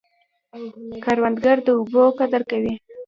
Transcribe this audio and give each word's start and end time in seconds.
کروندګر 1.03 1.57
د 1.65 1.67
اوبو 1.77 2.03
قدر 2.19 2.41
کوي 2.51 2.73